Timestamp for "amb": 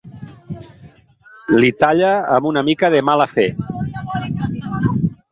2.37-2.47